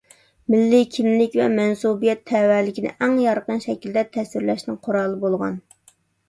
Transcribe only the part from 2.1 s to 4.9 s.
تەۋەلىكىنى ئەڭ يارقىن شەكىلدە تەسۋىرلەشنىڭ